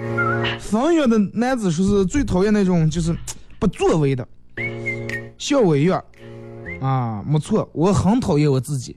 [0.60, 3.12] 风月的男子说是最讨厌那种就是
[3.58, 4.24] 不作为的，
[5.36, 6.00] 小委员
[6.80, 8.96] 啊，没错，我很讨厌我自己。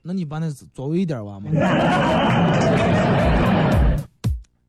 [0.00, 1.50] 那你把那作为一点玩嘛。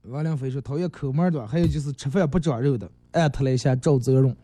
[0.09, 4.35] 王良飞说讨厌抠门的，还有就是吃饭不长肉的，艾特了一下赵泽荣。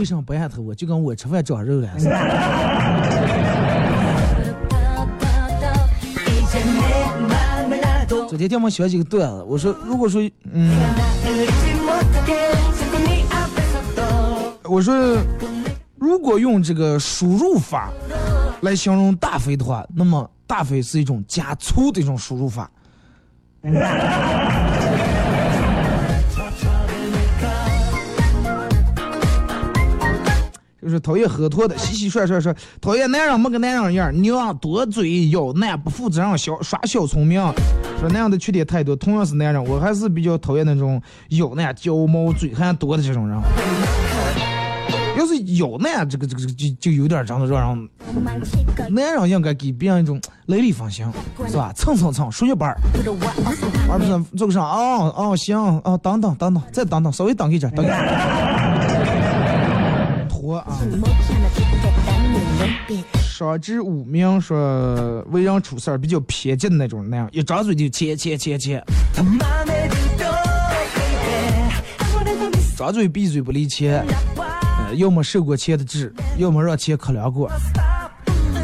[0.00, 0.74] 为什么不艾特我？
[0.74, 1.88] 就跟我吃饭长肉了。
[8.26, 10.74] 昨天听我学几个段子，我说如果说，嗯，
[14.64, 15.18] 我说
[15.98, 17.90] 如果用这个输入法
[18.62, 22.70] 来形容大肥的话，那么大肥是一种加粗的一种输入法。
[30.90, 37.40] 就是讨厌喝脱的，洗洗涮涮说讨厌男人没个男人样，娘多嘴要男不负责任小耍小聪明，
[38.00, 38.96] 说那样的缺点太多。
[38.96, 43.40] 同样是男人，我还是比较讨厌那种有那样娇毛嘴还多的这种人。
[45.16, 47.88] 要是有那样这个这个就就有点长得让人，
[48.94, 51.12] 男人应该给别人一种雷厉风行，
[51.46, 51.72] 是吧？
[51.76, 52.80] 蹭蹭蹭，数一半儿，
[53.90, 57.96] 而不是这个上哦哦行哦等等等等再等等，稍微等一阵，等一阵。
[60.64, 60.78] 拖啊！
[63.22, 68.84] 上至五名说为人处事儿比较偏激的那种，那样一张嘴就切切切切，
[72.76, 74.04] 张嘴闭嘴不离钱，
[74.36, 77.50] 呃，要么受过钱的治，要么让钱可凉过，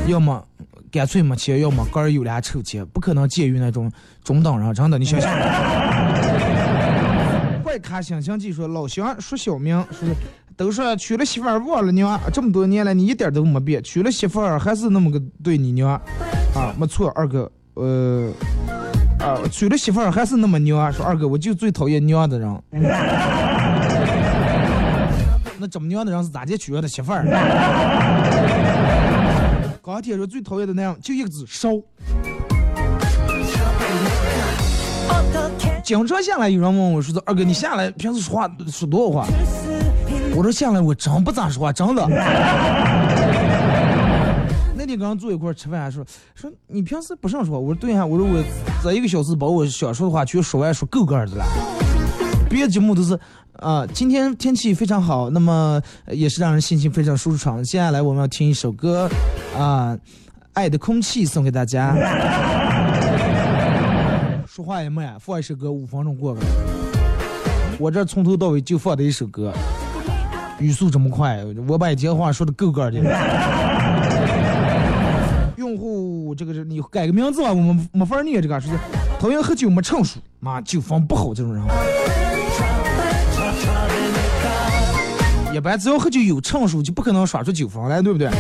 [0.07, 0.47] 要么
[0.91, 3.91] 干脆没钱，要么个儿有俩臭钱，不可能介于那种
[4.23, 5.31] 中等人，真的，你想想。
[7.63, 10.09] 怪咖想想记说老乡说小明说。
[10.57, 15.91] 都说娶了媳妇儿忘了娘，这么多年了你一点都没变，娶了媳妇儿还是那么个对你娘，
[16.55, 18.33] 啊，没错，二哥，呃，
[19.19, 22.63] 啊，娶了媳妇儿还是那么娘，说二哥我就最讨厌娘的人。
[25.59, 27.25] 那这么娘的人是咋的娶了的媳妇儿？
[29.83, 31.69] 钢铁说最讨厌的那样就一个字烧。
[35.85, 39.27] 经常下来有人问我说二哥你下来平时说话说多少话？
[40.37, 42.07] 我说下来我真不咋说话，真的。
[44.77, 47.59] 那天跟人坐一块吃饭，还说说你平时不上说话。
[47.59, 48.45] 我说对呀，我说我
[48.83, 51.45] 这一个小时把我想说的话全说完，说够个的了。
[52.51, 53.19] 别的节目都是
[53.55, 57.65] 啊，今天天气非常好，那么也是让人心情非常舒畅。
[57.65, 59.09] 接下来我们要听一首歌
[59.57, 59.97] 啊，
[60.53, 61.97] 《爱的空气》送给大家。
[64.47, 66.47] 说话也慢，放一首歌五分钟过去了。
[67.79, 69.51] 我这从头到尾就放的一首歌。
[70.59, 72.99] 语速这么快，我把一节话说的够个的。
[75.57, 78.69] 用户，这个是你改个名字吧，我们没法念这个，是
[79.19, 81.63] 讨厌喝酒没成熟，妈酒风不好这种人。
[85.55, 88.31] 一般只要喝酒有成熟，就不可能耍出酒疯来，对不对？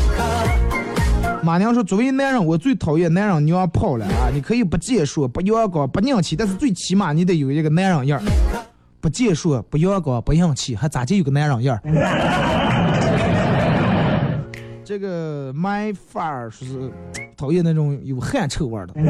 [1.43, 4.29] 马娘说，作为男人，我最讨厌男人娘炮了啊！
[4.33, 8.21] 你可以不结束、不阳光、不硬气，但是最起码你得有一个男人样。
[9.07, 11.83] 不健硕，不阳光，不硬气，还咋就有个男人样儿？
[14.85, 16.91] 这个 my far 说是
[17.37, 18.95] 讨厌那种有汗臭味儿的。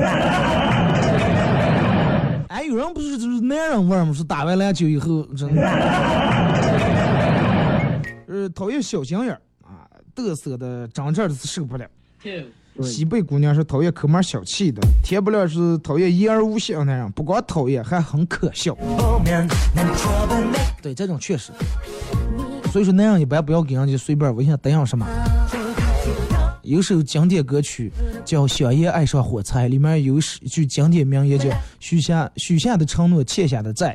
[2.48, 4.12] 哎，有人不是就是男人味儿吗？
[4.12, 5.62] 是打完篮球以后真的。
[8.28, 11.86] 呃， 讨厌小心眼儿啊，嘚瑟的，长这儿的是受不了。
[12.82, 18.76] 西北姑娘是讨厌抠门小气的，天不亮是讨厌言而无信那样，不光讨厌，还很可笑。
[20.82, 21.52] 对，这种确实。
[22.70, 25.06] 所以说那样一般不要给人家随便微信答应什么。
[26.62, 27.92] 有首经典歌曲
[28.24, 31.48] 叫《小叶爱上火柴》，里面有一句经典名言叫
[31.78, 33.94] “许下许下的承诺，欠下的债”。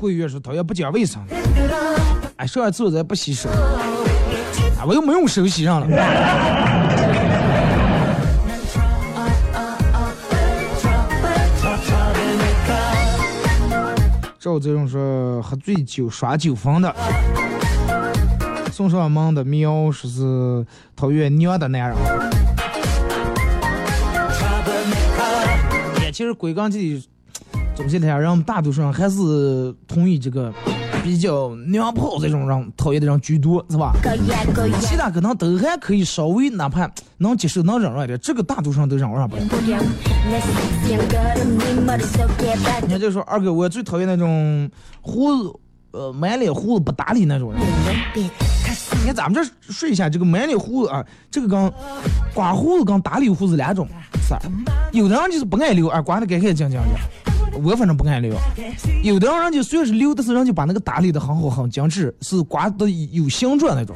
[0.00, 1.22] 桂月说讨厌不讲卫生，
[2.36, 3.56] 哎，上完厕所咱不洗手，啊，
[4.86, 5.86] 我又没用手洗上了。
[14.38, 16.94] 赵泽荣说喝醉酒耍酒疯的。
[18.70, 21.96] 送上门的喵说是讨厌娘的男人。
[26.02, 27.08] 也其实归根结底，
[27.74, 30.52] 总结来讲，人大多数人还是同意这个
[31.04, 33.92] 比较娘炮这种人讨厌的人居多，是吧？
[34.80, 39.42] 其他可能都还可以稍微哪怕能接受能忍让一点，这个大多数人都忍让不了。
[42.80, 44.70] 人家就说二哥，我最讨厌那种
[45.02, 45.52] 胡子，
[45.90, 47.60] 呃，满脸胡子不打理那种人。
[48.14, 48.30] 你
[49.04, 51.70] 看咱们这说一下这个满脸胡子啊，这个跟
[52.32, 53.86] 刮胡子跟打理胡子两种
[54.26, 54.40] 事儿。
[54.90, 58.34] 有的人就是不爱留啊，刮的干干净净的，我反正不爱留。
[59.02, 63.94] 有的人就虽然是留，但是人就把那个打理的很好很精致，是刮的有形状那种，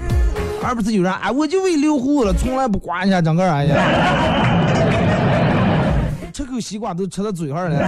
[0.62, 3.74] 而不是有人啊，我就为留胡子了，从来不刮一下整个哎呀，
[6.32, 7.78] 吃口西瓜都吃到嘴上了。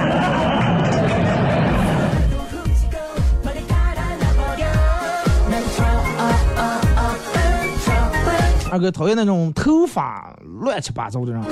[8.72, 11.42] 二哥讨厌那种头发乱七八糟的人。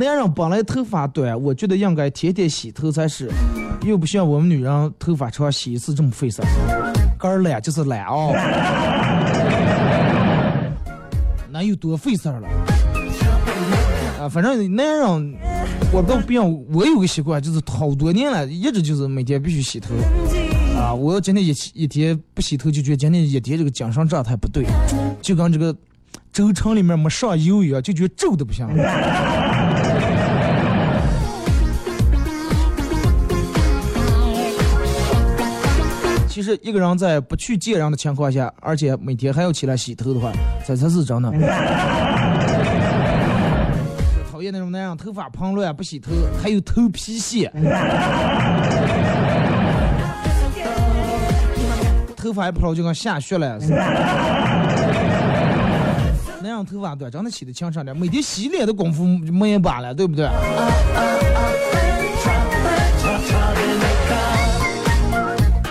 [0.00, 3.30] 男人本来头发短，我觉得应该天天洗头才是，
[3.82, 6.48] 又不像我们女人头发长洗一次这么费事儿。
[7.18, 8.32] 个儿懒就是懒啊，
[11.50, 12.48] 那有多费事儿了？
[14.18, 15.34] 啊，反正男人
[15.92, 19.90] 我倒不样，我有个习惯，就是好多年了，一直就是每天必须洗头。
[20.78, 24.64] 啊，我要今天一一天不洗头，就觉得今天一天这个精神状态不对，
[25.20, 25.76] 就跟这个。
[26.32, 28.64] 轴承里面没上油一样，就觉得皱的不行。
[36.30, 40.32] 其实一个人在不去见人的情况下，而且每天还要起来洗头的话，
[40.64, 41.28] 这才是真的。
[44.30, 47.52] 讨厌那种男人头发蓬乱不洗头，还有头皮屑，
[52.16, 53.76] 头发一蓬就跟下雪了似的。
[56.42, 60.26] 那样头发短，真的洗的清爽点，每天洗脸的功夫没一把了，对不对？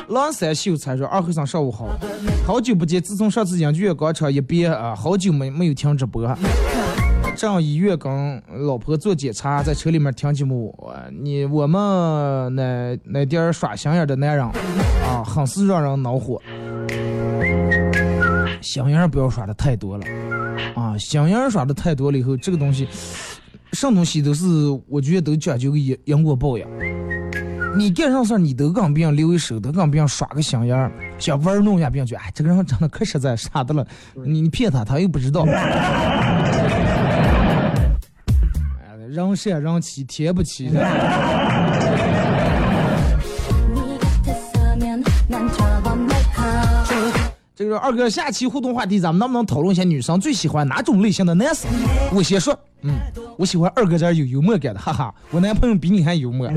[0.09, 1.87] 狼山秀才说：“二和尚上午好，
[2.45, 6.27] 好久不见，自从上次音乐广场一别啊，好久没没有听直播。
[7.35, 10.75] 上医院跟老婆做检查，在车里面听节目。
[11.21, 16.41] 你我们那那点儿耍心眼的男人啊，很是让人恼火。
[18.61, 20.05] 心眼不要耍的太多了。”
[20.75, 22.87] 啊，心眼耍的太多了以后，这个东西，
[23.73, 24.43] 什么东西都是，
[24.87, 26.65] 我觉得都讲究个因因果报应。
[27.77, 33.85] 你干啥事儿，你都跟别人留一手，都跟别人耍个心眼儿，想玩弄一下别人，觉得哎，这个人长得可实在，傻的了。
[34.25, 35.45] 你你骗他，他又不知道。
[39.09, 40.75] 人善人欺，天不欺人。
[47.59, 51.69] 这个二哥，下期互动话题，咱们能不能讨论一下女生最喜欢哪种类型的男生？
[52.15, 52.93] 我先说，嗯，
[53.37, 56.49] 我喜欢二哥这有幽默感的，哈哈，我男朋友比你还幽默。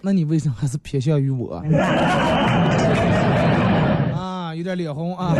[0.00, 1.56] 那你为什么还是偏向于我？
[4.16, 5.34] 啊，有点脸红啊。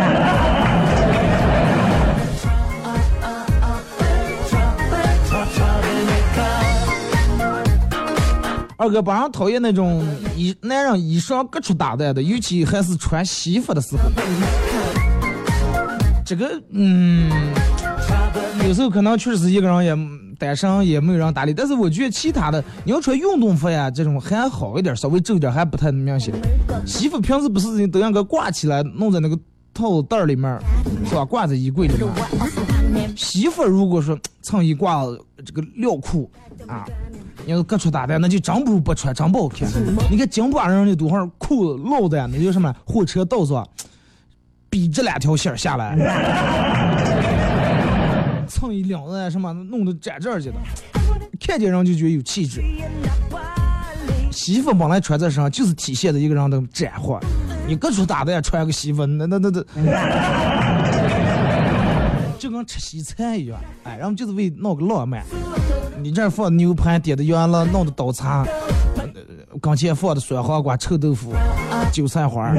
[8.81, 10.07] 二哥，本人讨厌那种
[10.37, 14.03] 衣男人衣裳各处打扮的，尤其还是穿西服的时候。
[16.25, 17.29] 这个，嗯，
[18.69, 19.97] 有时候可能确实一个人也
[20.39, 21.53] 单身，也没有人搭理。
[21.53, 26.33] 但是我觉得其他的，你要穿运动服呀，这种还好一点，稍微皱点还不太明显。
[26.87, 29.37] 西服平时不是都应该挂起来，弄在那个
[29.75, 30.57] 套袋里面，
[31.05, 31.25] 是吧？
[31.25, 31.95] 挂在衣柜里
[32.93, 33.13] 面。
[33.17, 35.03] 西服如果说衬衣挂
[35.45, 36.31] 这个料裤
[36.69, 36.87] 啊。
[37.49, 39.67] 你要各处打扮，那就真不如不穿，真不好看。
[40.11, 42.71] 你看京巴人的多少裤子露的，那叫什么？
[42.85, 43.67] 火车道上
[44.69, 45.97] 比这两条线下来，
[48.47, 50.57] 蹭一领子什么弄得展这儿去的，
[51.41, 52.63] 看见人就觉得有气质。
[54.31, 57.19] 西服本来穿在身上就是体现的一个人的展化，
[57.67, 59.65] 你各处打的，穿个西服，那那那那，
[62.39, 65.25] 就跟吃西餐一样，哎，然后就是为闹个浪漫。
[66.01, 68.47] 你这放牛排，点的圆了，弄的刀叉，
[68.97, 69.05] 呃
[69.61, 71.35] 跟前放的酸黄瓜、臭豆腐、
[71.93, 72.53] 韭菜花。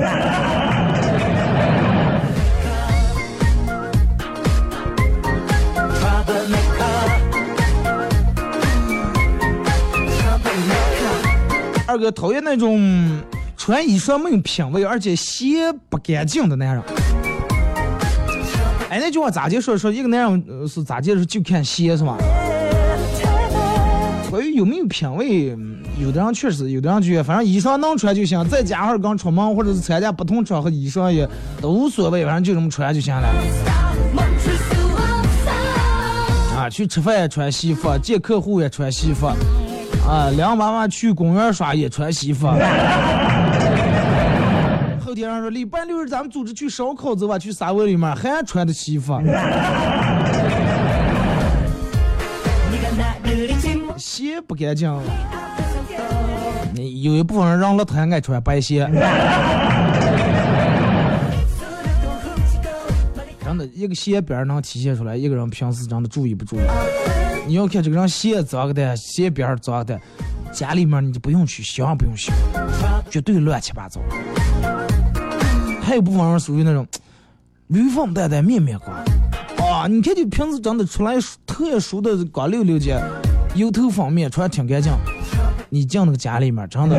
[11.87, 13.19] 二哥讨厌那种
[13.55, 16.83] 穿衣裳没有品味，而且鞋不干净的男人。
[18.89, 19.77] 哎，那句话咋解说？
[19.77, 21.25] 说一个男人是咋解释？
[21.25, 22.17] 就看鞋是吧？
[24.39, 25.53] 关于有没有品味，
[26.01, 31.27] 有的人确实，有的人觉得反正衣裳能穿就行，再加上刚出门或者是参加不同场合，衣裳也
[31.59, 33.27] 都无所谓，反正就这么穿就行了。
[36.55, 39.27] 啊，去吃饭也穿西服，见客户也穿西服，
[40.07, 42.47] 啊，两娃娃去公园耍也穿西服。
[45.05, 49.19] 后天上说礼拜六日咱们组织去烧烤走吧，去沙窝里面还穿的西服，
[53.99, 54.89] 鞋不干净。
[56.75, 58.89] 有一部分人让了他爱穿白鞋。
[63.43, 66.61] 真的，一个鞋边能体现出来一个人平时真的注意不注意。
[67.47, 69.99] 你要看这个人鞋脏的，鞋边儿脏的，
[70.51, 72.33] 家里面你就不用去想，不用想，
[73.09, 73.99] 绝对乱七八糟。
[75.81, 76.85] 还有部分人属于那种
[77.67, 78.95] 驴风带带面面光
[79.67, 81.15] 啊，你看就平时真的出来
[81.47, 83.21] 特殊的光溜溜的，
[83.59, 84.89] 油头方面穿挺干净，
[85.67, 86.95] 你进那个家里面真的。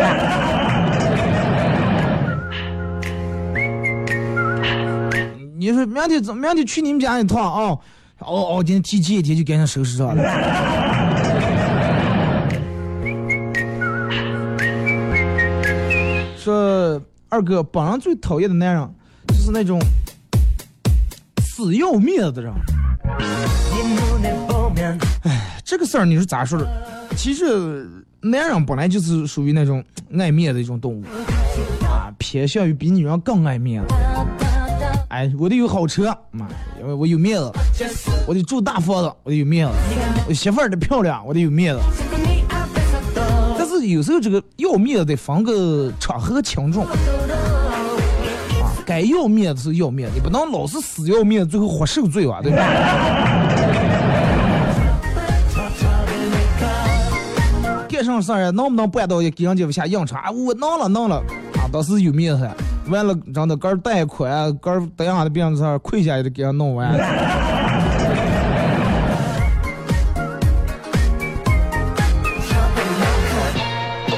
[5.56, 7.78] 你说明天怎明天去你们家一趟啊？
[8.18, 10.22] 哦哦，今天提前一天就赶紧收拾上了。
[16.36, 17.00] 说
[17.30, 18.94] 二哥，本人最讨厌的男人
[19.28, 19.80] 就是那种
[21.38, 22.52] 死要面子的人。
[25.22, 26.66] 哎，这个事儿你是咋说的？
[27.16, 27.88] 其实
[28.20, 29.84] 男人本来就是属于那种
[30.18, 31.04] 爱面子的一种动物
[31.84, 33.94] 啊，偏向于比女人更爱面子。
[35.10, 36.48] 哎，我得有好车，妈，
[36.80, 37.52] 因为我有面子；
[38.26, 39.74] 我得住大房子，我得有面子；
[40.28, 41.80] 我媳妇儿得漂亮，我得有面子。
[43.56, 46.98] 但是有时候这个要面子得分个场合轻重，啊，
[48.84, 53.59] 该要面子是要面子，你不能老是死要面子，最后活受罪吧，对吧？
[58.10, 60.30] 上事儿能不能办到给人家下硬茬？
[60.30, 61.16] 我能了，能了，
[61.54, 62.50] 啊，当时有面子。
[62.88, 66.98] 完了，真的杆儿贷款，杆儿等下的病事儿，亏下也得给人弄完。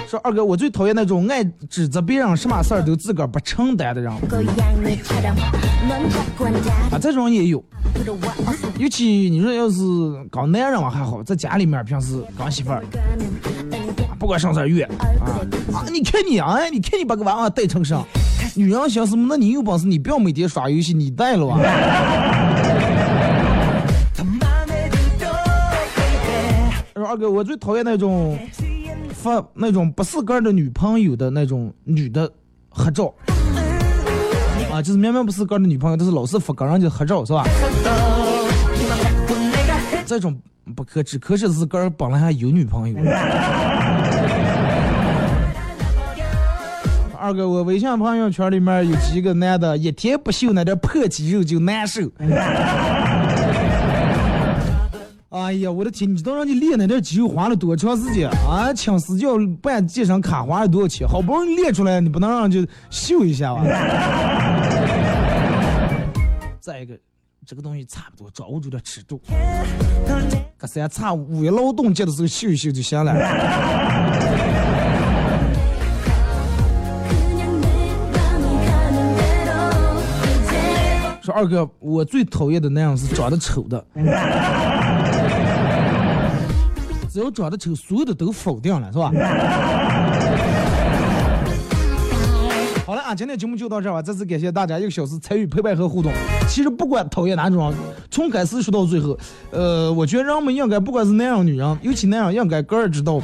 [0.08, 4.12] 说二哥，我最讨厌那种爱指责别人什么事儿都自个儿不承担的人
[6.90, 7.62] 啊，这种也有。
[8.78, 9.80] 尤其你说要是
[10.30, 12.82] 搞男人还好，在家里面平时搞媳妇儿，
[14.22, 15.42] 不管上啥月啊
[15.74, 18.00] 啊，你看你啊，你看你把个娃娃带成啥？
[18.54, 19.26] 女人想什么？
[19.28, 21.58] 那你有本事你不要每天耍游戏，你带了啊。
[26.94, 28.38] 说二哥，我最讨厌那种
[29.10, 32.30] 发那种不是个儿的女朋友的那种女的
[32.68, 33.12] 合照
[34.70, 37.44] 啊，就是明明不是个儿的女朋友，但是老是发跟人家合照，是吧？
[40.06, 40.40] 这种
[40.76, 42.96] 不可耻可是是个儿本来还有女朋友。
[47.22, 52.00] 二哥，我微信朋友圈里面有几个男的，一天不秀那点破肌肉就难受。
[55.30, 56.12] 哎呀，我的天！
[56.12, 58.72] 你知道让你练那点肌肉花了多长时间啊？
[58.74, 61.06] 请私教办健身卡花了多少钱？
[61.06, 62.58] 好不容易练出来，你不能让人家
[62.90, 63.62] 秀一下吧？
[66.58, 66.98] 再一个，
[67.46, 69.22] 这个东西差不多，掌握住点尺度。
[70.58, 73.14] 隔三差五一，劳动节的时候秀一秀就行了。
[81.22, 83.84] 说二哥，我最讨厌的那样是长得丑的，
[87.08, 89.12] 只要长得丑，所有的都否定了，是吧？
[92.84, 94.02] 好了啊，今天节目就到这儿吧。
[94.02, 96.10] 再次感谢大家一个小时参与陪伴和互动。
[96.48, 97.78] 其实不管讨厌哪种人，
[98.10, 99.16] 从开始说到最后，
[99.52, 103.20] 呃，我觉得人们应该不管是男人女人，尤其男人应该个人知道，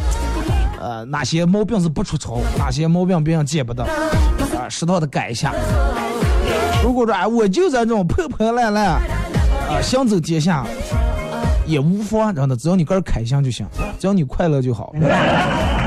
[0.80, 3.82] 呃，哪些毛病是不出丑，哪些毛病别人见不得，
[4.56, 5.52] 啊、适当的改一下。
[6.88, 8.98] 如果说哎，我就在这种破破烂烂，
[9.68, 10.64] 啊，想走天下，
[11.66, 13.66] 也无妨，真的，只要你个人开心就行，
[13.98, 14.94] 只要你快乐就好。